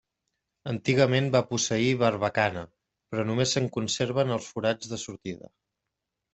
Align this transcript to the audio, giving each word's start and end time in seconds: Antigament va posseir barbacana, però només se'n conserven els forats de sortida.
Antigament 0.69 1.27
va 1.35 1.41
posseir 1.49 1.91
barbacana, 2.05 2.65
però 3.13 3.27
només 3.29 3.55
se'n 3.59 3.71
conserven 3.79 4.35
els 4.41 4.51
forats 4.57 4.93
de 4.97 5.03
sortida. 5.07 5.55